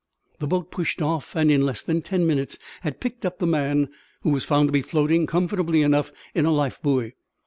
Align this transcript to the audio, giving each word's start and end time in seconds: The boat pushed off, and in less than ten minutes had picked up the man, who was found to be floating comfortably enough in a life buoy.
The 0.39 0.47
boat 0.47 0.71
pushed 0.71 0.99
off, 0.99 1.35
and 1.35 1.51
in 1.51 1.61
less 1.63 1.83
than 1.83 2.01
ten 2.01 2.25
minutes 2.25 2.57
had 2.81 2.99
picked 2.99 3.23
up 3.23 3.37
the 3.37 3.45
man, 3.45 3.87
who 4.23 4.31
was 4.31 4.43
found 4.45 4.69
to 4.69 4.73
be 4.73 4.81
floating 4.81 5.27
comfortably 5.27 5.83
enough 5.83 6.11
in 6.33 6.45
a 6.47 6.51
life 6.51 6.81
buoy. 6.81 7.13